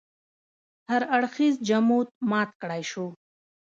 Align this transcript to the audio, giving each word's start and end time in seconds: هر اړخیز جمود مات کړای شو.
هر 0.89 1.01
اړخیز 1.15 1.55
جمود 1.67 2.07
مات 2.29 2.49
کړای 2.61 2.81
شو. 2.91 3.05